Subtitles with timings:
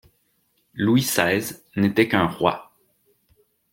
[0.73, 2.71] Louis seize n'était qu'un roi.